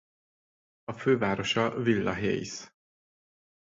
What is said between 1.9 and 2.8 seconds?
Hayes.